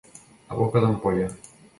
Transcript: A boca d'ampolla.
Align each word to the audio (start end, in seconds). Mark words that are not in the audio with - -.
A 0.53 0.55
boca 0.61 0.81
d'ampolla. 0.85 1.29